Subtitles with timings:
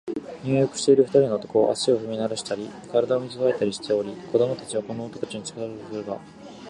[0.43, 6.17] 入浴している二人の男は、足を踏みならしたり、身体を向き変えたりしており、子供たちはこの男たちに近づこうとするが、